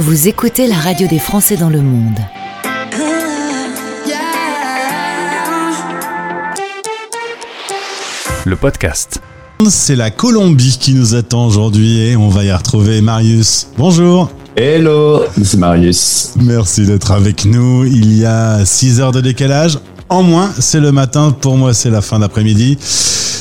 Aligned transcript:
Vous 0.00 0.28
écoutez 0.28 0.68
la 0.68 0.76
radio 0.76 1.08
des 1.08 1.18
Français 1.18 1.56
dans 1.56 1.70
le 1.70 1.82
monde. 1.82 2.20
Le 8.44 8.54
podcast. 8.54 9.20
C'est 9.68 9.96
la 9.96 10.12
Colombie 10.12 10.78
qui 10.78 10.94
nous 10.94 11.16
attend 11.16 11.44
aujourd'hui 11.46 11.98
et 11.98 12.16
on 12.16 12.28
va 12.28 12.44
y 12.44 12.52
retrouver 12.52 13.00
Marius. 13.00 13.70
Bonjour. 13.76 14.30
Hello, 14.54 15.24
c'est 15.42 15.56
Marius. 15.56 16.34
Merci 16.36 16.86
d'être 16.86 17.10
avec 17.10 17.44
nous. 17.44 17.84
Il 17.84 18.16
y 18.16 18.24
a 18.24 18.64
6 18.64 19.00
heures 19.00 19.10
de 19.10 19.20
décalage. 19.20 19.80
En 20.08 20.22
moins, 20.22 20.52
c'est 20.60 20.78
le 20.78 20.92
matin. 20.92 21.32
Pour 21.32 21.56
moi, 21.56 21.74
c'est 21.74 21.90
la 21.90 22.02
fin 22.02 22.20
d'après-midi. 22.20 22.78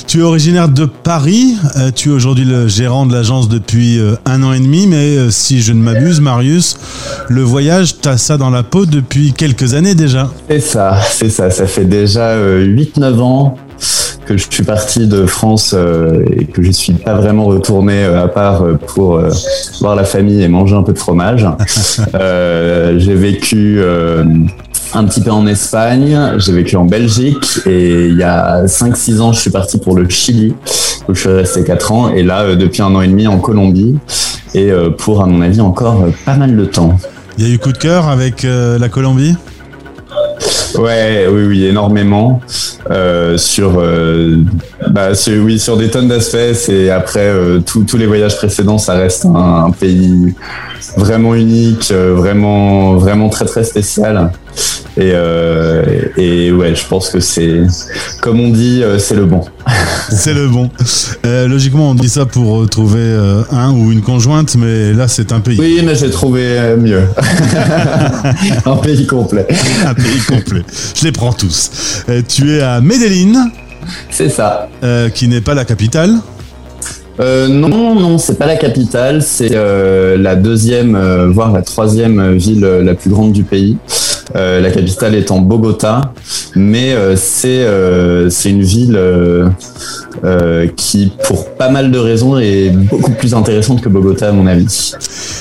Tu 0.08 0.20
es 0.20 0.24
originaire 0.24 0.70
de 0.70 0.86
Paris. 0.86 1.58
Euh, 1.76 1.92
tu 1.94 2.08
es 2.08 2.12
aujourd'hui 2.14 2.46
le 2.46 2.70
gérant 2.70 3.06
de 3.06 3.14
l'agence 3.14 3.50
depuis 3.50 4.00
euh, 4.00 4.16
un 4.26 4.42
an 4.42 4.54
et 4.54 4.60
demi. 4.62 4.88
Mais 4.88 5.18
euh, 5.18 5.30
si 5.30 5.60
je 5.62 5.74
ne 5.74 5.82
m'abuse, 5.82 6.22
Marius, 6.22 6.78
le 7.28 7.42
voyage, 7.42 8.00
tu 8.00 8.08
as 8.08 8.18
ça 8.18 8.38
dans 8.38 8.50
la 8.50 8.64
peau 8.64 8.86
depuis 8.86 9.34
quelques 9.34 9.74
années 9.74 9.96
déjà. 9.96 10.30
C'est 10.50 10.62
ça, 10.62 10.98
c'est 11.12 11.30
ça. 11.30 11.50
Ça 11.50 11.68
fait 11.68 11.84
déjà 11.84 12.38
8-9 12.38 13.20
ans 13.20 13.58
que 14.26 14.38
je 14.38 14.46
suis 14.50 14.64
parti 14.64 15.08
de 15.08 15.26
France 15.26 15.76
et 16.38 16.46
que 16.46 16.64
je 16.64 16.72
suis 16.72 16.94
pas 16.94 17.16
vraiment 17.16 17.46
retourné 17.46 18.06
à 18.06 18.30
part 18.30 18.64
pour 18.88 19.22
voir 19.82 19.96
la 19.96 20.04
famille 20.06 20.42
et 20.42 20.48
manger 20.48 20.76
un 20.76 20.84
peu 20.84 20.94
de 20.94 21.00
fromage. 21.00 21.46
J'ai 22.14 23.16
vécu 23.16 23.82
un 24.94 25.06
petit 25.06 25.22
peu 25.22 25.32
en 25.32 25.46
Espagne, 25.48 26.18
j'ai 26.38 26.54
vécu 26.54 26.76
en 26.76 26.86
Belgique 26.86 27.60
et 27.66 28.08
il 28.08 28.16
y 28.16 28.24
a 28.24 28.66
5-6 28.66 29.20
ans 29.20 29.34
je 29.34 29.40
suis 29.40 29.50
parti 29.50 29.78
pour 29.78 29.96
le 29.96 30.08
Chili 30.10 30.54
où 31.08 31.14
je 31.14 31.20
suis 31.20 31.30
resté 31.30 31.64
4 31.64 31.92
ans 31.92 32.10
et 32.10 32.24
là 32.24 32.56
depuis 32.56 32.82
un 32.82 32.94
an 32.96 33.02
et 33.02 33.08
demi 33.08 33.28
en 33.28 33.38
Colombie 33.38 33.98
et 34.56 34.72
pour 34.98 35.22
à 35.22 35.26
mon 35.26 35.42
avis 35.42 35.62
encore 35.62 36.06
pas 36.26 36.36
mal 36.36 36.56
de 36.56 36.66
temps. 36.66 36.98
Il 37.38 37.48
y 37.48 37.52
a 37.52 37.54
eu 37.54 37.60
coup 37.60 37.72
de 37.72 37.78
cœur 37.78 38.08
avec 38.08 38.44
la 38.44 38.90
Colombie? 38.90 39.36
Ouais, 40.78 41.28
oui, 41.30 41.46
oui, 41.46 41.66
énormément. 41.66 42.42
Euh, 42.90 43.38
sur, 43.38 43.80
euh, 43.80 44.38
bah, 44.90 45.10
oui, 45.28 45.60
sur 45.60 45.78
des 45.78 45.90
tonnes 45.90 46.08
d'aspects. 46.08 46.70
Et 46.70 46.90
après, 46.90 47.28
euh, 47.28 47.60
tous 47.60 47.98
les 47.98 48.06
voyages 48.06 48.38
précédents, 48.38 48.78
ça 48.78 48.94
reste 48.94 49.26
un, 49.26 49.66
un 49.66 49.72
pays 49.72 50.34
vraiment 50.96 51.36
unique, 51.36 51.92
vraiment, 51.92 52.96
vraiment 52.96 53.30
très, 53.30 53.46
très 53.46 53.64
spécial. 53.64 54.32
Et, 54.96 55.14
et 56.18 56.52
ouais, 56.52 56.76
je 56.76 56.86
pense 56.86 57.10
que 57.10 57.20
c'est, 57.20 57.62
comme 58.22 58.40
on 58.40 58.50
dit, 58.50 58.84
c'est 59.00 59.16
le 59.16 59.26
bon. 59.26 59.44
c'est 60.10 60.34
le 60.34 60.48
bon. 60.48 60.70
Euh, 61.26 61.48
logiquement, 61.48 61.92
on 61.92 61.96
dit 61.96 62.10
ça 62.10 62.26
pour 62.26 62.70
trouver 62.70 63.00
euh, 63.02 63.44
un 63.52 63.72
ou 63.72 63.92
une 63.92 64.02
conjointe, 64.02 64.56
mais 64.56 64.94
là, 64.94 65.08
c'est 65.08 65.32
un 65.32 65.40
pays. 65.40 65.58
Oui, 65.60 65.82
mais 65.84 65.96
j'ai 65.96 66.10
trouvé 66.10 66.76
mieux. 66.78 67.04
un 68.66 68.76
pays 68.78 69.06
complet. 69.06 69.48
un 69.86 69.94
pays 69.94 70.20
complet. 70.28 70.64
Je 70.96 71.06
les 71.06 71.12
prends 71.12 71.34
tous. 71.34 72.04
Euh, 72.10 72.22
tu 72.28 72.56
es 72.56 72.62
à 72.62 72.82
Medellín. 72.82 73.52
C'est 74.10 74.30
ça. 74.30 74.68
qui 75.14 75.28
n'est 75.28 75.42
pas 75.42 75.54
la 75.54 75.66
capitale. 75.66 76.16
Euh, 77.20 77.48
non, 77.48 77.96
non, 77.96 78.18
c'est 78.18 78.38
pas 78.38 78.46
la 78.46 78.58
capitale, 78.58 79.24
c'est 79.24 79.56
euh, 79.56 80.18
la 80.18 80.36
deuxième, 80.36 80.96
euh, 80.96 81.28
voire 81.30 81.52
la 81.52 81.64
troisième 81.64 82.36
ville 82.36 82.62
la 82.62 82.94
plus 82.94 83.10
grande 83.10 83.32
du 83.32 83.44
pays. 83.44 83.78
La 84.34 84.72
capitale 84.72 85.16
est 85.16 85.32
en 85.32 85.40
Bogota, 85.40 86.14
mais 86.56 86.96
c'est 87.16 87.66
c'est 88.30 88.50
une 88.50 88.64
ville 88.64 89.00
qui, 90.76 91.12
pour 91.26 91.50
pas 91.56 91.70
mal 91.70 91.92
de 91.92 92.00
raisons, 92.00 92.38
est 92.38 92.70
beaucoup 92.70 93.12
plus 93.12 93.34
intéressante 93.34 93.82
que 93.82 93.90
Bogota 93.90 94.30
à 94.30 94.32
mon 94.32 94.48
avis. 94.48 94.94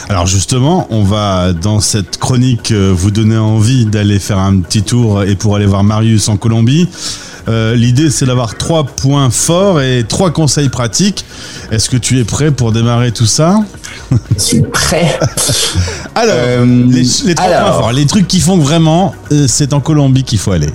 Alors 0.08 0.26
justement, 0.26 0.86
on 0.90 1.02
va 1.02 1.52
dans 1.52 1.80
cette 1.80 2.18
chronique 2.18 2.72
vous 2.72 3.10
donner 3.10 3.36
envie 3.36 3.86
d'aller 3.86 4.18
faire 4.18 4.38
un 4.38 4.60
petit 4.60 4.82
tour 4.82 5.24
et 5.24 5.34
pour 5.34 5.56
aller 5.56 5.66
voir 5.66 5.84
Marius 5.84 6.28
en 6.28 6.36
Colombie. 6.36 6.88
Euh, 7.48 7.74
L'idée, 7.76 8.10
c'est 8.10 8.26
d'avoir 8.26 8.56
trois 8.56 8.84
points 8.84 9.30
forts 9.30 9.80
et 9.80 10.04
trois 10.08 10.30
conseils 10.30 10.68
pratiques. 10.68 11.24
Est-ce 11.70 11.88
que 11.88 11.96
tu 11.96 12.18
es 12.18 12.24
prêt 12.24 12.50
pour 12.50 12.72
démarrer 12.72 13.12
tout 13.12 13.26
ça? 13.26 13.60
Je 14.10 14.38
suis 14.38 14.62
prêt. 14.62 15.18
alors, 16.16 16.34
euh, 16.34 16.64
les, 16.64 17.34
trois 17.34 17.46
points 17.50 17.72
forts, 17.72 17.92
les 17.92 18.06
trucs 18.06 18.26
qui 18.26 18.40
font 18.40 18.56
que 18.56 18.62
vraiment, 18.62 19.14
euh, 19.32 19.44
c'est 19.48 19.74
en 19.74 19.80
Colombie 19.80 20.24
qu'il 20.24 20.38
faut 20.38 20.52
aller. 20.52 20.70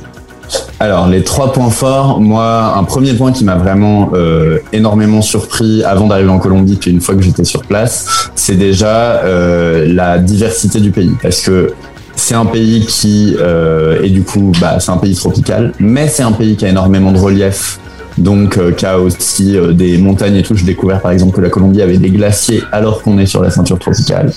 Alors 0.80 1.08
les 1.08 1.24
trois 1.24 1.52
points 1.52 1.70
forts, 1.70 2.20
moi 2.20 2.76
un 2.78 2.84
premier 2.84 3.14
point 3.14 3.32
qui 3.32 3.44
m'a 3.44 3.56
vraiment 3.56 4.12
euh, 4.14 4.60
énormément 4.74 5.22
surpris 5.22 5.84
avant 5.84 6.08
d'arriver 6.08 6.30
en 6.30 6.40
Colombie 6.40 6.76
puis 6.76 6.92
une 6.92 7.02
fois 7.02 7.16
que 7.16 7.22
j'étais 7.22 7.44
sur 7.44 7.64
place, 7.64 8.30
c'est 8.36 8.56
déjà 8.56 9.24
euh, 9.24 9.92
la 9.92 10.18
diversité 10.18 10.80
du 10.80 10.92
pays 10.92 11.14
parce 11.22 11.42
que 11.42 11.74
c'est 12.16 12.36
un 12.36 12.46
pays 12.46 12.86
qui 12.86 13.36
euh, 13.40 14.02
et 14.04 14.10
du 14.10 14.24
coup 14.24 14.52
bah, 14.60 14.80
c'est 14.80 14.92
un 14.92 14.98
pays 14.98 15.16
tropical, 15.16 15.72
mais 15.80 16.08
c'est 16.08 16.24
un 16.24 16.34
pays 16.34 16.56
qui 16.56 16.66
a 16.66 16.70
énormément 16.70 17.12
de 17.12 17.20
relief 17.20 17.80
donc 18.18 18.58
euh, 18.58 18.72
qui 18.72 18.86
a 18.86 19.00
aussi 19.00 19.58
euh, 19.58 19.74
des 19.74 19.98
montagnes 19.98 20.36
et 20.36 20.44
tout. 20.44 20.56
J'ai 20.56 20.66
découvert 20.66 21.02
par 21.02 21.12
exemple 21.12 21.36
que 21.36 21.42
la 21.42 21.50
Colombie 21.50 21.82
avait 21.82 21.98
des 21.98 22.10
glaciers 22.10 22.64
alors 22.72 23.02
qu'on 23.02 23.18
est 23.18 23.26
sur 23.26 23.42
la 23.42 23.52
ceinture 23.52 23.80
tropicale. 23.80 24.32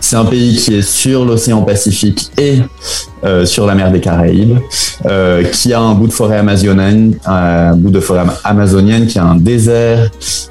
C'est 0.00 0.16
un 0.16 0.24
pays 0.24 0.56
qui 0.56 0.74
est 0.74 0.82
sur 0.82 1.24
l'océan 1.24 1.62
Pacifique 1.62 2.30
et 2.38 2.60
euh, 3.22 3.44
sur 3.44 3.66
la 3.66 3.74
mer 3.74 3.92
des 3.92 4.00
Caraïbes, 4.00 4.58
euh, 5.06 5.44
qui 5.44 5.72
a 5.72 5.80
un 5.80 5.94
bout 5.94 6.06
de 6.06 6.12
forêt 6.12 6.38
amazonienne, 6.38 7.14
un 7.26 7.76
bout 7.76 7.90
de 7.90 8.00
forêt 8.00 8.22
amazonienne, 8.44 9.06
qui 9.06 9.18
a 9.18 9.24
un 9.24 9.36
désert. 9.36 10.10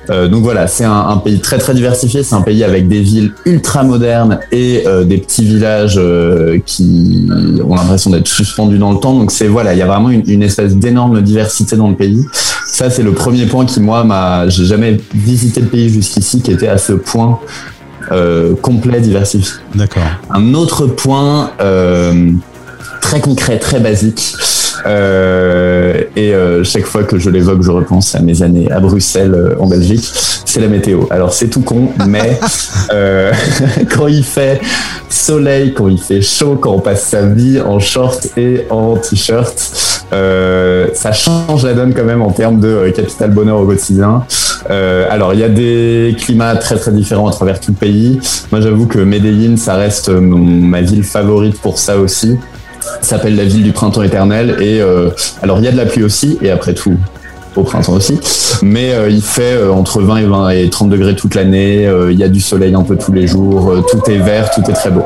Euh, 0.10 0.28
donc 0.28 0.44
voilà, 0.44 0.68
c'est 0.68 0.86
un, 0.86 1.18
pays 1.18 1.40
très 1.40 1.58
très 1.58 1.74
diversifié. 1.74 2.24
C'est 2.24 2.36
un 2.36 2.42
pays 2.42 2.64
avec 2.64 2.88
des 2.88 3.02
villes 3.02 3.34
ultra 3.46 3.84
modernes 3.84 4.40
et 4.52 4.84
euh, 4.86 5.04
des 5.04 5.18
petits 5.18 5.44
villages 5.44 5.98
euh, 5.98 6.60
qui 6.66 7.28
ont 7.68 7.76
l'impression 7.76 8.12
d'être 8.12 8.28
suspendus 8.28 8.78
dans 8.78 8.92
le 8.92 9.00
temps. 9.00 9.14
Donc 9.14 9.32
c'est 9.32 9.48
voilà, 9.48 9.74
il 9.74 9.80
y 9.80 9.82
a 9.82 9.88
vraiment 9.88 10.10
une 10.10 10.44
espèce 10.44 10.76
d'énorme 10.76 11.22
diversité 11.22 11.76
dans 11.76 11.90
le 11.90 11.96
pays. 11.96 12.24
Ça 12.80 12.90
c'est 12.90 13.04
le 13.04 13.12
premier 13.12 13.46
point 13.46 13.66
qui 13.66 13.82
moi 13.82 14.06
m'a, 14.06 14.48
j'ai 14.48 14.64
jamais 14.64 15.02
visité 15.14 15.60
le 15.60 15.68
pays 15.68 15.90
jusqu'ici 15.90 16.42
qui 16.42 16.50
était 16.54 16.70
à 16.70 16.78
ce 16.78 16.94
point 16.94 17.42
euh, 18.14 18.56
complet, 18.56 19.02
diversifié. 19.02 19.60
D'accord. 19.76 20.04
Un 20.30 20.54
autre 20.54 20.88
point 20.88 21.52
euh, 21.60 22.32
très 23.02 23.20
concret, 23.20 23.60
très 23.60 23.82
basique. 23.82 24.34
Euh, 24.86 26.04
et 26.16 26.34
euh, 26.34 26.64
chaque 26.64 26.86
fois 26.86 27.04
que 27.04 27.20
je 27.20 27.30
l'évoque, 27.30 27.64
je 27.64 27.72
repense 27.72 28.16
à 28.16 28.22
mes 28.22 28.44
années 28.44 28.72
à 28.72 28.80
Bruxelles, 28.80 29.34
euh, 29.36 29.56
en 29.60 29.68
Belgique. 29.68 30.10
C'est 30.46 30.62
la 30.62 30.68
météo. 30.68 31.02
Alors 31.10 31.34
c'est 31.34 31.50
tout 31.50 31.62
con, 31.62 31.90
mais 32.08 32.40
quand 33.94 34.08
il 34.08 34.24
fait 34.24 34.62
soleil, 35.10 35.74
quand 35.74 35.90
il 35.90 36.00
fait 36.00 36.22
chaud, 36.22 36.58
quand 36.62 36.72
on 36.72 36.80
passe 36.80 37.08
sa 37.08 37.24
vie 37.24 37.60
en 37.60 37.80
short 37.80 38.28
et 38.38 38.66
en 38.70 38.96
t-shirt, 38.96 39.89
ça 40.12 41.12
change 41.12 41.66
la 41.66 41.74
donne 41.74 41.94
quand 41.94 42.04
même 42.04 42.22
en 42.22 42.32
termes 42.32 42.60
de 42.60 42.90
capital 42.90 43.32
bonheur 43.32 43.60
au 43.60 43.66
quotidien. 43.66 44.24
alors 44.70 45.34
il 45.34 45.40
y 45.40 45.44
a 45.44 45.50
des 45.50 46.16
climats 46.18 46.56
très 46.56 46.76
très 46.76 46.92
différents 46.92 47.28
à 47.28 47.32
travers 47.32 47.60
tout 47.60 47.72
le 47.72 47.78
pays. 47.78 48.20
Moi 48.52 48.62
j'avoue 48.62 48.88
que 48.88 49.00
Medellin, 49.00 49.58
ça 49.58 49.76
reste 49.76 50.10
ma 50.10 50.82
ville 50.82 51.04
favorite 51.04 51.60
pour 51.62 51.78
ça 51.78 51.98
aussi 51.98 52.38
s'appelle 53.02 53.36
la 53.36 53.46
ville 53.46 53.64
du 53.64 53.72
printemps 53.72 54.04
éternel 54.04 54.58
et 54.60 54.82
euh, 54.82 55.10
alors 55.42 55.60
il 55.60 55.66
y 55.66 55.68
a 55.68 55.72
de 55.72 55.78
la 55.78 55.86
pluie 55.86 56.04
aussi 56.04 56.38
et 56.42 56.52
après 56.52 56.74
tout 56.74 56.98
au 57.56 57.64
printemps 57.64 57.94
aussi. 57.94 58.20
Mais 58.62 58.94
euh, 58.94 59.10
il 59.10 59.22
fait 59.22 59.54
euh, 59.54 59.72
entre 59.72 60.02
20 60.02 60.18
et 60.18 60.26
20 60.26 60.50
et 60.50 60.70
30 60.70 60.90
degrés 60.90 61.16
toute 61.16 61.36
l'année 61.36 61.86
euh, 61.88 62.12
il 62.12 62.20
y 62.20 62.24
a 62.24 62.28
du 62.30 62.42
soleil 62.42 62.74
un 62.76 62.84
peu 62.84 62.98
tous 62.98 63.12
les 63.14 63.28
jours 63.28 63.74
tout 63.90 64.12
est 64.12 64.18
vert 64.18 64.50
tout 64.52 64.62
est 64.70 64.74
très 64.74 64.92
beau. 64.92 65.04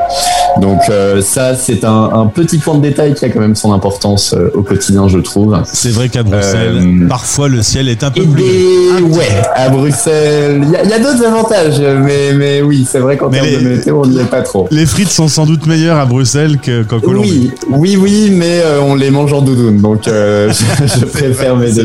Donc 0.62 0.82
ça 1.22 1.56
c'est 1.56 1.84
un, 1.84 2.10
un, 2.14 2.26
petit 2.28 2.58
point 2.58 2.76
de 2.76 2.82
détail 2.82 3.14
qui 3.14 3.26
a 3.26 3.30
quand 3.30 3.40
même 3.40 3.56
son 3.56 3.74
importance 3.74 4.36
au 4.54 4.62
quotidien 4.62 5.08
je 5.08 5.20
trouve. 5.20 5.58
C'est 5.66 5.90
vrai 5.90 6.10
qu'à 6.10 6.24
Bruxelles 6.24 7.08
parfois 7.10 7.48
le 7.48 7.62
ciel 7.62 7.90
est 7.90 8.04
un 8.04 8.12
peu 8.12 8.24
bleu 8.24 8.44
ouais 9.10 9.28
à 9.56 9.70
Bruxelles 9.70 10.62
il 10.64 10.90
y 10.90 10.94
a, 10.94 10.96
a 10.96 11.00
d'autres 11.00 11.26
avantages 11.26 11.80
mais, 11.80 12.34
mais 12.34 12.62
oui 12.62 12.88
c'est 12.90 13.00
vrai 13.00 13.18
qu'en 13.18 13.30
termes 13.30 13.48
de 13.48 13.68
météo 13.70 14.02
on 14.04 14.08
n'y 14.08 14.20
est 14.20 14.26
pas 14.26 14.42
trop. 14.42 14.68
les 14.72 14.86
frites 14.86 15.10
sont 15.10 15.28
sans 15.28 15.46
doute 15.46 15.66
meilleures 15.66 15.98
à 15.98 16.06
Bruxelles 16.06 16.58
qu'en 16.58 17.00
qu 17.00 17.06
Colombie. 17.06 17.52
oui 17.70 17.98
oui 17.98 17.98
oui 17.98 18.34
mais 18.36 18.62
on 18.82 18.96
les 18.96 19.10
mange 19.12 19.34
en 19.34 19.42
doudoune 19.42 19.82
donc 19.82 20.02
je, 20.06 20.52
je 21.00 21.06
préfère 21.06 21.56
mes 21.56 21.80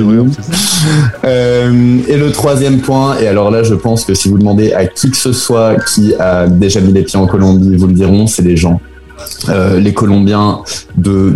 euh, 1.24 1.98
et 2.08 2.16
le 2.16 2.30
troisième 2.30 2.80
point, 2.80 3.18
et 3.18 3.26
alors 3.26 3.50
là, 3.50 3.62
je 3.62 3.74
pense 3.74 4.04
que 4.04 4.14
si 4.14 4.28
vous 4.28 4.38
demandez 4.38 4.72
à 4.72 4.86
qui 4.86 5.10
que 5.10 5.16
ce 5.16 5.32
soit 5.32 5.76
qui 5.76 6.14
a 6.14 6.46
déjà 6.46 6.80
mis 6.80 6.92
les 6.92 7.02
pieds 7.02 7.18
en 7.18 7.26
Colombie, 7.26 7.76
vous 7.76 7.86
le 7.86 7.92
diront, 7.92 8.26
c'est 8.26 8.42
les 8.42 8.56
gens. 8.56 8.80
Euh, 9.48 9.80
les 9.80 9.92
Colombiens 9.92 10.60
de 10.96 11.34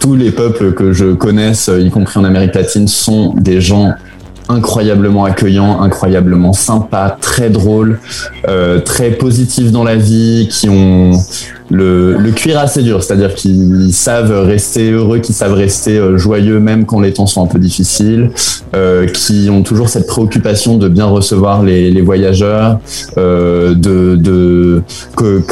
tous 0.00 0.16
les 0.16 0.30
peuples 0.30 0.72
que 0.72 0.92
je 0.92 1.12
connaisse, 1.12 1.70
y 1.78 1.90
compris 1.90 2.18
en 2.18 2.24
Amérique 2.24 2.54
latine, 2.54 2.88
sont 2.88 3.34
des 3.34 3.60
gens 3.60 3.92
incroyablement 4.50 5.24
accueillants, 5.24 5.80
incroyablement 5.80 6.52
sympas, 6.52 7.16
très 7.20 7.50
drôles, 7.50 8.00
euh, 8.48 8.80
très 8.80 9.10
positifs 9.10 9.70
dans 9.70 9.84
la 9.84 9.96
vie, 9.96 10.48
qui 10.50 10.68
ont 10.68 11.12
le, 11.70 12.30
cuir 12.32 12.58
assez 12.58 12.82
dur, 12.82 13.02
c'est-à-dire 13.02 13.34
qu'ils 13.34 13.92
savent 13.92 14.32
rester 14.32 14.90
heureux, 14.90 15.18
qu'ils 15.18 15.34
savent 15.34 15.52
rester 15.52 15.98
euh, 15.98 16.18
joyeux 16.18 16.58
même 16.58 16.84
quand 16.84 17.00
les 17.00 17.12
temps 17.12 17.26
sont 17.26 17.44
un 17.44 17.46
peu 17.46 17.58
difficiles, 17.58 18.30
euh, 18.74 19.06
qui 19.06 19.48
ont 19.50 19.62
toujours 19.62 19.88
cette 19.88 20.06
préoccupation 20.06 20.78
de 20.78 20.88
bien 20.88 21.06
recevoir 21.06 21.62
les, 21.62 22.00
voyageurs, 22.00 22.80
que, 23.16 23.74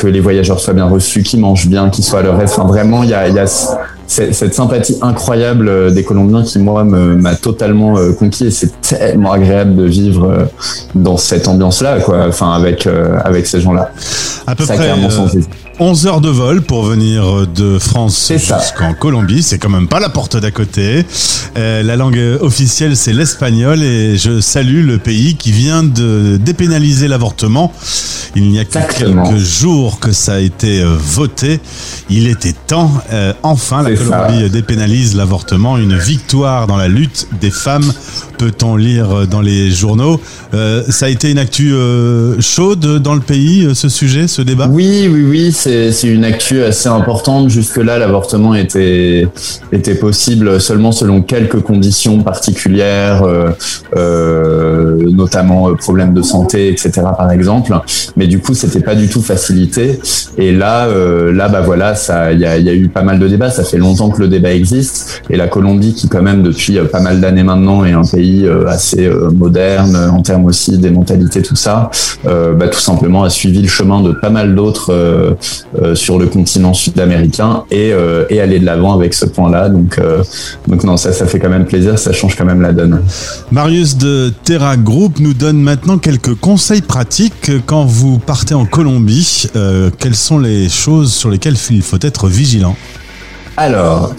les 0.06 0.20
voyageurs 0.20 0.60
soient 0.60 0.74
bien 0.74 0.86
reçus, 0.86 1.22
qu'ils 1.22 1.40
mangent 1.40 1.68
bien, 1.68 1.90
qu'ils 1.90 2.04
soient 2.04 2.20
à 2.20 2.22
leur 2.22 2.40
aise. 2.40 2.56
Vraiment, 2.58 3.02
il 3.02 3.10
y 3.10 3.14
a 3.14 3.28
cette 4.08 4.54
sympathie 4.54 4.96
incroyable 5.02 5.68
euh, 5.68 5.90
des 5.90 6.02
Colombiens 6.02 6.42
qui 6.42 6.58
moi 6.58 6.82
m'a 6.82 7.34
totalement 7.34 7.98
euh, 7.98 8.12
conquis 8.12 8.46
et 8.46 8.50
c'est 8.50 8.80
tellement 8.80 9.32
agréable 9.32 9.76
de 9.76 9.84
vivre 9.84 10.24
euh, 10.24 10.44
dans 10.94 11.18
cette 11.18 11.46
ambiance 11.46 11.82
là 11.82 12.00
quoi 12.00 12.26
enfin 12.26 12.52
avec 12.52 12.88
avec 13.24 13.46
ces 13.46 13.60
gens 13.60 13.72
là 13.72 13.90
à 14.46 14.54
peu 14.54 14.64
près 14.64 14.90
11 15.80 16.06
heures 16.08 16.20
de 16.20 16.28
vol 16.28 16.62
pour 16.62 16.82
venir 16.82 17.46
de 17.46 17.78
France 17.78 18.32
jusqu'en 18.32 18.94
Colombie. 18.94 19.44
C'est 19.44 19.58
quand 19.58 19.68
même 19.68 19.86
pas 19.86 20.00
la 20.00 20.08
porte 20.08 20.36
d'à 20.36 20.50
côté. 20.50 21.06
Euh, 21.56 21.84
la 21.84 21.94
langue 21.94 22.20
officielle, 22.40 22.96
c'est 22.96 23.12
l'espagnol 23.12 23.80
et 23.84 24.16
je 24.16 24.40
salue 24.40 24.84
le 24.84 24.98
pays 24.98 25.36
qui 25.36 25.52
vient 25.52 25.84
de 25.84 26.36
dépénaliser 26.36 27.06
l'avortement. 27.06 27.72
Il 28.36 28.50
n'y 28.50 28.58
a 28.58 28.64
que 28.64 28.78
quelques 28.98 29.36
jours 29.36 29.98
que 29.98 30.12
ça 30.12 30.34
a 30.34 30.38
été 30.38 30.80
euh, 30.80 30.96
voté. 30.98 31.60
Il 32.10 32.28
était 32.28 32.54
temps. 32.66 32.90
Euh, 33.12 33.32
enfin, 33.42 33.82
la 33.82 33.94
Colombie 33.94 34.50
dépénalise 34.50 35.16
l'avortement. 35.16 35.78
Une 35.78 35.96
victoire 35.96 36.66
dans 36.66 36.76
la 36.76 36.88
lutte 36.88 37.28
des 37.40 37.50
femmes, 37.50 37.92
peut-on 38.38 38.76
lire 38.76 39.26
dans 39.28 39.40
les 39.40 39.70
journaux. 39.70 40.20
ça 40.52 41.06
a 41.06 41.08
été 41.08 41.30
une 41.30 41.38
actu 41.38 41.74
chaude 42.40 43.02
dans 43.02 43.14
le 43.14 43.20
pays, 43.20 43.68
ce 43.74 43.88
sujet, 43.88 44.28
ce 44.28 44.42
débat? 44.42 44.68
Oui, 44.70 45.08
oui, 45.12 45.24
oui 45.28 45.52
c'est 45.52 46.08
une 46.08 46.24
actu 46.24 46.62
assez 46.62 46.88
importante. 46.88 47.50
Jusque-là, 47.50 47.98
l'avortement 47.98 48.54
était, 48.54 49.28
était 49.72 49.94
possible 49.94 50.60
seulement 50.60 50.92
selon 50.92 51.22
quelques 51.22 51.60
conditions 51.60 52.22
particulières, 52.22 53.22
euh, 53.22 53.50
euh, 53.96 55.10
notamment 55.10 55.70
euh, 55.70 55.74
problèmes 55.74 56.14
de 56.14 56.22
santé, 56.22 56.68
etc. 56.68 56.90
par 57.16 57.30
exemple. 57.30 57.72
Mais 58.16 58.26
du 58.26 58.38
coup, 58.40 58.54
c'était 58.54 58.80
pas 58.80 58.94
du 58.94 59.08
tout 59.08 59.22
facilité. 59.22 60.00
Et 60.36 60.52
là, 60.52 60.88
là, 61.32 61.48
bah 61.48 61.60
voilà, 61.60 61.94
il 62.32 62.38
y 62.38 62.42
y 62.42 62.68
a, 62.68 62.74
eu 62.74 62.88
pas 62.88 63.02
mal 63.02 63.18
de 63.18 63.28
débats. 63.28 63.50
Ça 63.50 63.64
fait 63.64 63.78
longtemps 63.78 64.10
que 64.10 64.20
le 64.20 64.28
débat 64.28 64.52
existe. 64.52 65.22
Et 65.30 65.36
la 65.36 65.48
Colombie, 65.48 65.94
qui 65.94 66.08
quand 66.08 66.22
même 66.22 66.42
depuis 66.42 66.78
pas 66.92 67.00
mal 67.00 67.20
d'années 67.20 67.42
maintenant 67.42 67.84
est 67.84 67.92
un 67.92 68.02
pays 68.02 68.27
assez 68.66 69.10
moderne 69.34 69.96
en 69.96 70.22
termes 70.22 70.46
aussi 70.46 70.78
des 70.78 70.90
mentalités, 70.90 71.42
tout 71.42 71.56
ça, 71.56 71.90
bah, 72.24 72.68
tout 72.68 72.80
simplement 72.80 73.24
a 73.24 73.30
suivi 73.30 73.62
le 73.62 73.68
chemin 73.68 74.02
de 74.02 74.12
pas 74.12 74.30
mal 74.30 74.54
d'autres 74.54 74.92
euh, 75.82 75.94
sur 75.94 76.18
le 76.18 76.26
continent 76.26 76.72
sud-américain 76.72 77.64
et, 77.70 77.92
euh, 77.92 78.24
et, 78.30 78.40
aller 78.40 78.58
de 78.58 78.64
l'avant 78.64 78.94
avec 78.94 79.12
ce 79.12 79.26
point-là. 79.26 79.68
Donc, 79.68 79.98
euh, 79.98 80.22
donc 80.66 80.82
non, 80.82 80.96
ça, 80.96 81.12
ça 81.12 81.26
fait 81.26 81.38
quand 81.38 81.50
même 81.50 81.66
plaisir, 81.66 81.98
ça 81.98 82.12
change 82.12 82.36
quand 82.36 82.44
même 82.44 82.62
la 82.62 82.72
donne. 82.72 83.02
Marius 83.50 83.96
de 83.96 84.32
Terra 84.44 84.76
Group 84.76 85.20
nous 85.20 85.34
donne 85.34 85.60
maintenant 85.60 85.98
quelques 85.98 86.34
conseils 86.34 86.80
pratiques 86.80 87.52
quand 87.66 87.84
vous 87.84 88.18
partez 88.18 88.54
en 88.54 88.64
Colombie. 88.64 89.46
quelles 89.98 90.16
sont 90.16 90.38
les 90.38 90.68
choses 90.68 91.12
sur 91.12 91.30
lesquelles 91.30 91.56
il 91.70 91.82
faut 91.82 91.98
être 92.00 92.28
vigilant? 92.28 92.76
Alors, 93.56 94.14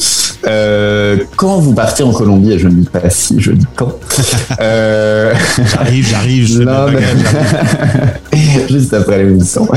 euh, 0.47 1.17
quand 1.35 1.57
vous 1.59 1.73
partez 1.73 2.03
en 2.03 2.11
Colombie, 2.11 2.53
et 2.53 2.59
je 2.59 2.67
ne 2.67 2.73
dis 2.73 2.89
pas 2.89 3.09
si, 3.09 3.39
je 3.39 3.51
dis 3.51 3.65
quand. 3.75 3.93
Euh... 4.61 5.33
J'arrive, 5.57 6.07
j'arrive, 6.07 6.47
je 6.47 6.63
non, 6.63 6.87
Juste 8.69 8.93
après 8.93 9.23
l'émission. 9.23 9.67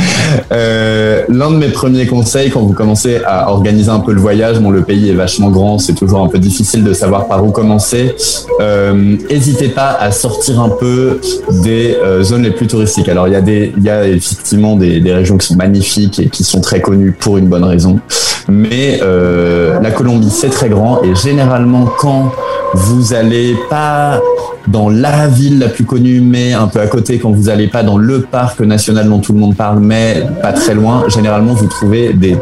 Euh, 0.53 1.23
L'un 1.29 1.51
de 1.51 1.57
mes 1.57 1.69
premiers 1.69 2.07
conseils, 2.07 2.51
quand 2.51 2.61
vous 2.61 2.73
commencez 2.73 3.21
à 3.25 3.51
organiser 3.51 3.91
un 3.91 4.01
peu 4.01 4.13
le 4.13 4.21
voyage, 4.21 4.59
bon, 4.59 4.71
le 4.71 4.83
pays 4.83 5.11
est 5.11 5.15
vachement 5.15 5.51
grand, 5.51 5.79
c'est 5.79 5.95
toujours 5.95 6.25
un 6.25 6.29
peu 6.29 6.39
difficile 6.39 6.85
de 6.85 6.93
savoir 6.93 7.29
par 7.29 7.45
où 7.45 7.51
commencer. 7.51 8.15
N'hésitez 8.61 9.67
euh, 9.67 9.75
pas 9.75 9.93
à 9.93 10.11
sortir 10.11 10.61
un 10.61 10.69
peu 10.69 11.21
des 11.63 11.97
euh, 12.03 12.23
zones 12.23 12.43
les 12.43 12.51
plus 12.51 12.67
touristiques. 12.67 13.09
Alors, 13.09 13.29
il 13.29 13.33
y 13.33 13.37
a 13.37 13.41
des, 13.41 13.73
il 13.77 13.83
y 13.83 13.91
a 13.91 14.07
effectivement 14.07 14.77
des, 14.77 15.01
des, 15.01 15.13
régions 15.13 15.39
qui 15.39 15.47
sont 15.47 15.57
magnifiques 15.57 16.19
et 16.19 16.29
qui 16.29 16.45
sont 16.45 16.61
très 16.61 16.81
connues 16.81 17.13
pour 17.13 17.39
une 17.39 17.47
bonne 17.47 17.65
raison. 17.65 18.01
Mais 18.49 19.01
euh, 19.03 19.81
la 19.81 19.91
Colombie, 19.91 20.31
c'est 20.31 20.51
très 20.51 20.69
grand 20.69 21.03
et 21.03 21.15
généralement 21.15 21.87
quand 21.99 22.33
vous 22.75 23.15
allez 23.15 23.57
pas 23.69 24.21
dans 24.69 24.89
la 24.89 25.27
ville 25.27 25.59
la 25.59 25.69
plus 25.69 25.85
connue, 25.85 26.21
mais 26.21 26.53
un 26.53 26.69
peu 26.69 26.81
à 26.81 26.87
côté, 26.87 27.19
quand 27.19 27.31
vous 27.31 27.45
n'allez 27.45 27.67
pas 27.67 27.83
dans 27.83 27.99
le 27.99 28.21
parc 28.21 28.61
national 28.61 29.09
dont 29.09 29.19
tout 29.19 29.33
le 29.33 29.39
monde 29.39 29.57
parle, 29.57 29.81
mais 29.81 30.25
pas 30.41 30.53
très 30.53 30.75
loin, 30.75 31.05
généralement 31.09 31.55
vous 31.55 31.67
trouvez 31.67 32.13
des 32.13 32.37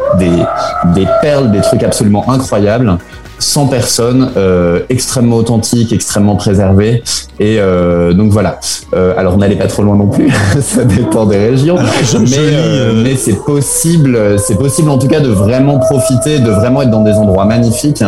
perles, 1.21 1.51
des 1.51 1.61
trucs 1.61 1.83
absolument 1.83 2.29
incroyables. 2.29 2.97
100 3.41 3.67
personnes, 3.67 4.31
euh, 4.37 4.81
extrêmement 4.89 5.37
authentiques, 5.37 5.93
extrêmement 5.93 6.35
préservées. 6.35 7.03
Et 7.39 7.57
euh, 7.59 8.13
donc 8.13 8.31
voilà. 8.31 8.59
Euh, 8.93 9.13
alors 9.17 9.37
n'allez 9.37 9.55
pas 9.55 9.67
trop 9.67 9.81
loin 9.81 9.95
non 9.95 10.07
plus, 10.07 10.29
ça 10.61 10.83
dépend 10.83 11.25
des 11.25 11.37
régions. 11.37 11.75
mais, 11.75 12.37
euh, 12.37 13.01
mais 13.03 13.15
c'est 13.15 13.43
possible, 13.43 14.37
c'est 14.37 14.57
possible 14.57 14.89
en 14.89 14.99
tout 14.99 15.07
cas 15.07 15.21
de 15.21 15.29
vraiment 15.29 15.79
profiter, 15.79 16.39
de 16.39 16.51
vraiment 16.51 16.83
être 16.83 16.91
dans 16.91 17.03
des 17.03 17.13
endroits 17.13 17.45
magnifiques, 17.45 18.03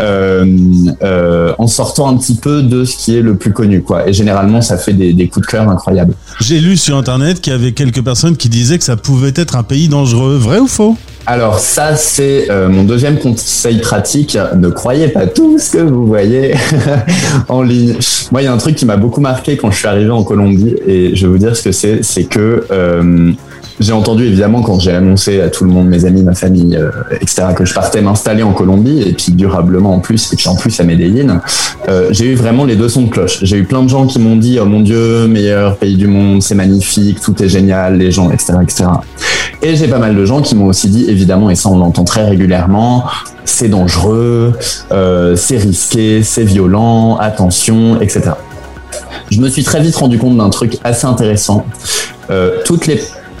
en 0.00 1.66
sortant 1.66 2.08
un 2.08 2.16
petit 2.16 2.34
peu 2.34 2.62
de 2.62 2.84
ce 2.84 2.96
qui 2.96 3.16
est 3.16 3.22
le 3.22 3.36
plus 3.36 3.52
connu, 3.52 3.82
quoi. 3.82 4.08
Et 4.08 4.12
généralement, 4.12 4.62
ça 4.62 4.76
fait 4.76 4.94
des, 4.94 5.12
des 5.12 5.28
coups 5.28 5.46
de 5.46 5.50
cœur 5.50 5.68
incroyables. 5.68 6.14
J'ai 6.40 6.58
lu 6.58 6.76
sur 6.76 6.96
internet 6.96 7.40
qu'il 7.40 7.52
y 7.52 7.56
avait 7.56 7.72
quelques 7.72 8.02
personnes 8.02 8.36
qui 8.36 8.48
disaient 8.48 8.78
que 8.78 8.84
ça 8.84 8.96
pouvait 8.96 9.32
être 9.36 9.56
un 9.56 9.62
pays 9.62 9.88
dangereux. 9.88 10.36
Vrai 10.36 10.58
ou 10.58 10.66
faux? 10.66 10.96
Alors 11.26 11.60
ça, 11.60 11.94
c'est 11.94 12.50
euh, 12.50 12.68
mon 12.68 12.82
deuxième 12.82 13.18
conseil 13.18 13.80
pratique. 13.80 14.36
Ne 14.56 14.68
croyez 14.68 15.08
pas 15.08 15.26
tout 15.26 15.58
ce 15.58 15.70
que 15.70 15.78
vous 15.78 16.06
voyez 16.06 16.54
en 17.48 17.62
ligne. 17.62 17.94
Moi, 18.32 18.42
il 18.42 18.44
y 18.46 18.48
a 18.48 18.52
un 18.52 18.58
truc 18.58 18.74
qui 18.74 18.84
m'a 18.86 18.96
beaucoup 18.96 19.20
marqué 19.20 19.56
quand 19.56 19.70
je 19.70 19.78
suis 19.78 19.86
arrivé 19.86 20.10
en 20.10 20.24
Colombie 20.24 20.74
et 20.86 21.14
je 21.14 21.26
vais 21.26 21.32
vous 21.32 21.38
dire 21.38 21.56
ce 21.56 21.62
que 21.62 21.72
c'est. 21.72 22.02
C'est 22.02 22.24
que 22.24 22.66
euh, 22.72 23.32
j'ai 23.78 23.92
entendu 23.92 24.26
évidemment 24.26 24.62
quand 24.62 24.80
j'ai 24.80 24.90
annoncé 24.90 25.40
à 25.40 25.48
tout 25.48 25.64
le 25.64 25.70
monde, 25.70 25.86
mes 25.86 26.04
amis, 26.04 26.22
ma 26.22 26.34
famille, 26.34 26.76
euh, 26.76 26.90
etc., 27.20 27.44
que 27.56 27.64
je 27.64 27.72
partais 27.72 28.02
m'installer 28.02 28.42
en 28.42 28.52
Colombie 28.52 29.02
et 29.02 29.12
puis 29.12 29.32
durablement 29.32 29.94
en 29.94 30.00
plus, 30.00 30.32
et 30.32 30.36
puis 30.36 30.48
en 30.48 30.56
plus 30.56 30.78
à 30.80 30.84
Medellin, 30.84 31.40
j'ai 32.10 32.26
eu 32.26 32.34
vraiment 32.34 32.64
les 32.64 32.76
deux 32.76 32.88
sons 32.88 33.02
de 33.02 33.10
cloche. 33.10 33.38
J'ai 33.42 33.58
eu 33.58 33.64
plein 33.64 33.82
de 33.82 33.88
gens 33.88 34.06
qui 34.06 34.18
m'ont 34.18 34.36
dit, 34.36 34.58
oh 34.60 34.66
mon 34.66 34.80
Dieu, 34.80 35.26
meilleur 35.28 35.76
pays 35.76 35.96
du 35.96 36.06
monde, 36.08 36.42
c'est 36.42 36.54
magnifique, 36.54 37.20
tout 37.20 37.40
est 37.42 37.48
génial, 37.48 37.98
les 37.98 38.10
gens, 38.10 38.30
etc., 38.30 38.54
etc. 38.62 38.84
Et 39.62 39.76
j'ai 39.76 39.88
pas 39.88 39.98
mal 39.98 40.14
de 40.14 40.24
gens 40.24 40.42
qui 40.42 40.54
m'ont 40.54 40.66
aussi 40.66 40.88
dit, 40.88 41.08
évidemment, 41.08 41.50
et 41.50 41.54
ça 41.54 41.68
on 41.68 41.78
l'entend 41.78 42.04
très 42.04 42.24
régulièrement, 42.24 43.04
c'est 43.44 43.68
dangereux, 43.68 44.58
euh, 44.90 45.36
c'est 45.36 45.56
risqué, 45.56 46.22
c'est 46.22 46.44
violent, 46.44 47.16
attention, 47.16 48.00
etc. 48.00 48.32
Je 49.30 49.40
me 49.40 49.48
suis 49.48 49.64
très 49.64 49.80
vite 49.80 49.96
rendu 49.96 50.18
compte 50.18 50.36
d'un 50.36 50.50
truc 50.50 50.78
assez 50.84 51.06
intéressant. 51.06 51.64
Euh, 52.30 52.58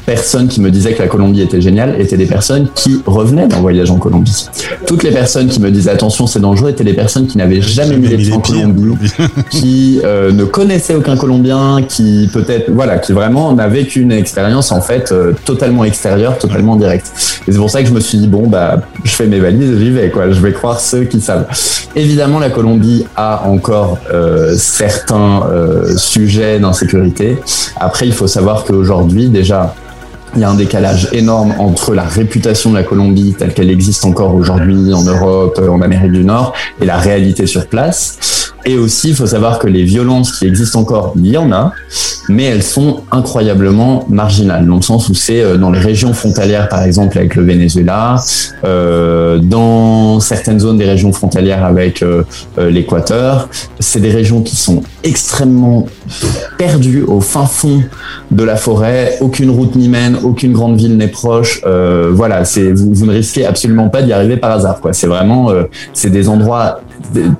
personnes 0.04 0.48
qui 0.48 0.60
me 0.60 0.70
disaient 0.70 0.92
que 0.92 1.02
la 1.02 1.08
Colombie 1.08 1.42
était 1.42 1.60
géniale 1.60 2.00
étaient 2.00 2.16
des 2.16 2.26
personnes 2.26 2.68
qui 2.74 3.00
revenaient 3.06 3.46
d'un 3.46 3.60
voyage 3.60 3.90
en 3.90 3.98
Colombie. 3.98 4.48
Toutes 4.86 5.02
les 5.02 5.10
personnes 5.10 5.48
qui 5.48 5.60
me 5.60 5.70
disaient 5.70 5.90
attention 5.90 6.26
c'est 6.26 6.40
dangereux 6.40 6.70
étaient 6.70 6.84
des 6.84 6.94
personnes 6.94 7.26
qui 7.26 7.38
n'avaient 7.38 7.60
jamais 7.60 7.96
mis 7.96 8.08
les 8.08 8.16
pieds 8.16 8.32
en 8.32 8.40
Colombie, 8.40 8.94
qui 9.50 10.00
euh, 10.04 10.32
ne 10.32 10.44
connaissaient 10.44 10.94
aucun 10.94 11.16
Colombien, 11.16 11.82
qui 11.88 12.28
peut-être 12.32 12.70
voilà, 12.70 12.98
qui 12.98 13.12
vraiment 13.12 13.52
n'avaient 13.52 13.84
qu'une 13.84 14.12
expérience 14.12 14.72
en 14.72 14.80
fait 14.80 15.12
euh, 15.12 15.32
totalement 15.44 15.84
extérieure, 15.84 16.38
totalement 16.38 16.76
directe. 16.76 17.12
Et 17.46 17.52
c'est 17.52 17.58
pour 17.58 17.70
ça 17.70 17.82
que 17.82 17.88
je 17.88 17.94
me 17.94 18.00
suis 18.00 18.18
dit 18.18 18.28
bon 18.28 18.48
bah 18.48 18.80
je 19.04 19.10
fais 19.10 19.26
mes 19.26 19.40
valises, 19.40 19.78
j'y 19.78 19.90
vais 19.90 20.10
quoi, 20.10 20.30
je 20.30 20.40
vais 20.40 20.52
croire 20.52 20.80
ceux 20.80 21.04
qui 21.04 21.20
savent. 21.20 21.46
Évidemment 21.94 22.38
la 22.38 22.50
Colombie 22.50 23.04
a 23.16 23.46
encore 23.46 23.98
euh, 24.12 24.54
certains 24.56 25.42
sujets 25.96 26.58
d'insécurité. 26.58 27.38
Après 27.76 28.06
il 28.06 28.12
faut 28.12 28.26
savoir 28.26 28.64
qu'aujourd'hui 28.64 29.28
déjà 29.28 29.74
il 30.34 30.40
y 30.40 30.44
a 30.44 30.50
un 30.50 30.54
décalage 30.54 31.08
énorme 31.12 31.54
entre 31.58 31.94
la 31.94 32.04
réputation 32.04 32.70
de 32.70 32.76
la 32.76 32.82
Colombie 32.82 33.34
telle 33.38 33.52
qu'elle 33.52 33.70
existe 33.70 34.04
encore 34.04 34.34
aujourd'hui 34.34 34.92
en 34.92 35.02
Europe, 35.02 35.60
en 35.68 35.80
Amérique 35.82 36.12
du 36.12 36.24
Nord, 36.24 36.54
et 36.80 36.86
la 36.86 36.96
réalité 36.96 37.46
sur 37.46 37.66
place. 37.66 38.51
Et 38.64 38.78
aussi, 38.78 39.08
il 39.08 39.14
faut 39.14 39.26
savoir 39.26 39.58
que 39.58 39.66
les 39.66 39.82
violences 39.82 40.38
qui 40.38 40.46
existent 40.46 40.80
encore, 40.80 41.14
il 41.16 41.26
y 41.26 41.36
en 41.36 41.50
a, 41.50 41.72
mais 42.28 42.44
elles 42.44 42.62
sont 42.62 43.02
incroyablement 43.10 44.04
marginales, 44.08 44.66
dans 44.66 44.76
le 44.76 44.82
sens 44.82 45.08
où 45.08 45.14
c'est 45.14 45.42
euh, 45.42 45.56
dans 45.56 45.70
les 45.70 45.80
régions 45.80 46.12
frontalières, 46.12 46.68
par 46.68 46.84
exemple 46.84 47.18
avec 47.18 47.34
le 47.34 47.42
Venezuela, 47.42 48.16
euh, 48.64 49.38
dans 49.38 50.20
certaines 50.20 50.60
zones 50.60 50.78
des 50.78 50.84
régions 50.84 51.12
frontalières 51.12 51.64
avec 51.64 52.02
euh, 52.02 52.22
l'Équateur. 52.56 53.48
C'est 53.80 54.00
des 54.00 54.10
régions 54.10 54.42
qui 54.42 54.54
sont 54.54 54.82
extrêmement 55.02 55.86
perdues 56.56 57.02
au 57.02 57.20
fin 57.20 57.46
fond 57.46 57.82
de 58.30 58.44
la 58.44 58.56
forêt, 58.56 59.18
aucune 59.20 59.50
route 59.50 59.74
n'y 59.74 59.88
mène, 59.88 60.16
aucune 60.22 60.52
grande 60.52 60.76
ville 60.76 60.96
n'est 60.96 61.08
proche. 61.08 61.60
Voilà, 61.64 62.44
c'est 62.44 62.72
vous, 62.72 62.92
vous, 62.92 63.06
ne 63.06 63.12
risquez 63.12 63.44
absolument 63.44 63.88
pas 63.88 64.02
d'y 64.02 64.12
arriver 64.12 64.36
par 64.36 64.52
hasard. 64.52 64.80
C'est 64.92 65.06
vraiment, 65.06 65.50
c'est 65.92 66.10
des 66.10 66.28
endroits 66.28 66.80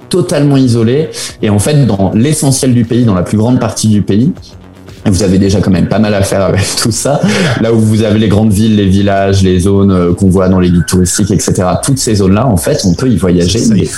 totalement 0.08 0.56
isolés. 0.56 1.10
Et 1.42 1.50
en 1.50 1.58
fait, 1.58 1.86
dans 1.86 2.12
l'essentiel 2.14 2.74
du 2.74 2.84
pays, 2.84 3.04
dans 3.04 3.14
la 3.14 3.22
plus 3.22 3.38
grande 3.38 3.60
partie 3.60 3.88
du 3.88 4.02
pays, 4.02 4.32
vous 5.04 5.22
avez 5.22 5.38
déjà 5.38 5.60
quand 5.60 5.70
même 5.70 5.88
pas 5.88 5.98
mal 5.98 6.14
à 6.14 6.22
faire 6.22 6.42
avec 6.42 6.64
tout 6.82 6.92
ça. 6.92 7.20
Là 7.60 7.72
où 7.72 7.78
vous 7.78 8.02
avez 8.02 8.18
les 8.18 8.28
grandes 8.28 8.52
villes, 8.52 8.76
les 8.76 8.86
villages, 8.86 9.42
les 9.42 9.60
zones 9.60 9.90
euh, 9.90 10.14
qu'on 10.14 10.28
voit 10.28 10.48
dans 10.48 10.60
les 10.60 10.70
guides 10.70 10.86
touristiques, 10.86 11.30
etc. 11.30 11.64
Toutes 11.82 11.98
ces 11.98 12.16
zones-là, 12.16 12.46
en 12.46 12.56
fait, 12.56 12.82
on 12.84 12.94
peut 12.94 13.08
y 13.08 13.16
voyager 13.16 13.60
mais 13.70 13.88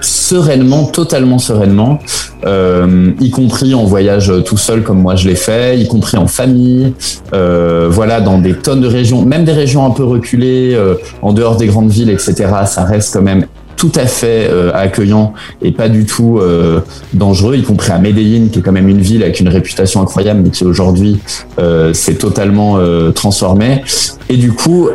sereinement, 0.00 0.84
totalement 0.84 1.38
sereinement, 1.38 1.98
euh, 2.46 3.12
y 3.20 3.30
compris 3.30 3.74
en 3.74 3.84
voyage 3.84 4.32
tout 4.44 4.56
seul 4.56 4.82
comme 4.82 5.00
moi 5.00 5.16
je 5.16 5.28
l'ai 5.28 5.34
fait, 5.34 5.78
y 5.78 5.86
compris 5.88 6.16
en 6.16 6.26
famille. 6.26 6.94
Euh, 7.32 7.88
voilà, 7.90 8.20
dans 8.20 8.38
des 8.38 8.54
tonnes 8.54 8.80
de 8.80 8.86
régions, 8.86 9.24
même 9.24 9.44
des 9.44 9.52
régions 9.52 9.84
un 9.84 9.90
peu 9.90 10.04
reculées, 10.04 10.74
euh, 10.74 10.94
en 11.22 11.32
dehors 11.32 11.56
des 11.56 11.66
grandes 11.66 11.90
villes, 11.90 12.10
etc. 12.10 12.34
Ça 12.66 12.84
reste 12.84 13.12
quand 13.12 13.22
même 13.22 13.46
tout 13.80 13.92
à 13.94 14.04
fait 14.04 14.46
euh, 14.50 14.70
accueillant 14.74 15.32
et 15.62 15.72
pas 15.72 15.88
du 15.88 16.04
tout 16.04 16.38
euh, 16.38 16.80
dangereux, 17.14 17.56
y 17.56 17.62
compris 17.62 17.90
à 17.90 17.98
Medellin, 17.98 18.48
qui 18.52 18.58
est 18.58 18.62
quand 18.62 18.72
même 18.72 18.90
une 18.90 19.00
ville 19.00 19.22
avec 19.22 19.40
une 19.40 19.48
réputation 19.48 20.02
incroyable, 20.02 20.42
mais 20.44 20.50
qui 20.50 20.64
aujourd'hui 20.64 21.18
euh, 21.58 21.94
s'est 21.94 22.16
totalement 22.16 22.78
transformée. 23.14 23.82
Et 24.28 24.36
du 24.36 24.52
coup, 24.52 24.90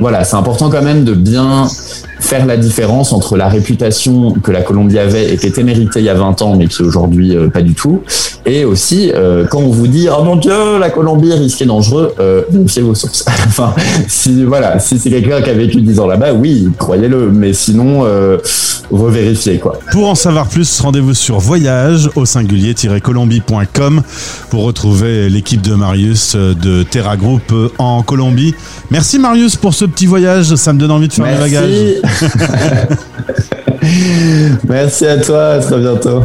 voilà, 0.00 0.24
c'est 0.24 0.36
important 0.36 0.68
quand 0.68 0.82
même 0.82 1.04
de 1.04 1.14
bien 1.14 1.66
faire 2.24 2.46
la 2.46 2.56
différence 2.56 3.12
entre 3.12 3.36
la 3.36 3.48
réputation 3.48 4.32
que 4.32 4.50
la 4.50 4.62
Colombie 4.62 4.98
avait 4.98 5.32
et 5.32 5.36
qui 5.36 5.46
était 5.46 5.62
méritée 5.62 6.00
il 6.00 6.06
y 6.06 6.08
a 6.08 6.14
20 6.14 6.42
ans, 6.42 6.56
mais 6.56 6.66
qui 6.66 6.82
aujourd'hui 6.82 7.36
pas 7.52 7.62
du 7.62 7.74
tout, 7.74 8.02
et 8.46 8.64
aussi 8.64 9.12
quand 9.50 9.58
on 9.58 9.68
vous 9.68 9.86
dit 9.86 10.08
oh 10.10 10.22
mon 10.24 10.36
Dieu, 10.36 10.78
la 10.78 10.90
Colombie 10.90 11.30
est 11.30 11.34
risquée 11.34 11.66
dangereux, 11.66 12.14
euh, 12.20 12.42
vérifiez 12.50 12.82
vos 12.82 12.94
sources. 12.94 13.24
enfin, 13.46 13.74
si 14.08 14.44
voilà, 14.44 14.78
si 14.78 14.98
c'est 14.98 15.10
quelqu'un 15.10 15.40
qui 15.42 15.50
a 15.50 15.54
vécu 15.54 15.80
10 15.80 16.00
ans 16.00 16.06
là-bas, 16.06 16.32
oui, 16.32 16.68
croyez-le, 16.78 17.30
mais 17.30 17.52
sinon 17.52 18.04
euh, 18.04 18.38
revérifiez 18.90 19.58
quoi. 19.58 19.78
Pour 19.92 20.08
en 20.08 20.14
savoir 20.14 20.48
plus, 20.48 20.80
rendez-vous 20.80 21.14
sur 21.14 21.38
voyage 21.38 22.10
au 22.14 22.24
singulier-colombie.com 22.24 24.02
pour 24.50 24.64
retrouver 24.64 25.28
l'équipe 25.28 25.62
de 25.62 25.74
Marius 25.74 26.36
de 26.36 26.82
Terra 26.82 27.16
Group 27.16 27.52
en 27.78 28.02
Colombie. 28.02 28.54
Merci 28.90 29.18
Marius 29.18 29.56
pour 29.56 29.74
ce 29.74 29.84
petit 29.84 30.06
voyage, 30.06 30.54
ça 30.54 30.72
me 30.72 30.78
donne 30.78 30.90
envie 30.90 31.08
de 31.08 31.12
faire 31.12 31.26
mes 31.26 31.38
bagages. 31.38 31.70
Merci 34.68 35.06
à 35.06 35.18
toi, 35.18 35.54
à 35.54 35.58
très 35.58 35.78
bientôt. 35.78 36.22